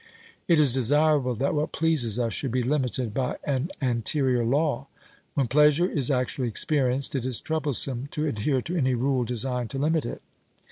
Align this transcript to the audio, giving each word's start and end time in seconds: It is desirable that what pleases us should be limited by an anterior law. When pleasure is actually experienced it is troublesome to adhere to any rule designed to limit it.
It 0.47 0.59
is 0.59 0.73
desirable 0.73 1.35
that 1.35 1.53
what 1.53 1.71
pleases 1.73 2.17
us 2.17 2.33
should 2.33 2.49
be 2.51 2.63
limited 2.63 3.13
by 3.13 3.37
an 3.43 3.69
anterior 3.81 4.43
law. 4.43 4.87
When 5.35 5.47
pleasure 5.47 5.87
is 5.87 6.09
actually 6.09 6.47
experienced 6.47 7.13
it 7.13 7.23
is 7.23 7.39
troublesome 7.39 8.07
to 8.09 8.25
adhere 8.25 8.61
to 8.63 8.75
any 8.75 8.95
rule 8.95 9.25
designed 9.25 9.69
to 9.69 9.77
limit 9.77 10.07
it. 10.07 10.23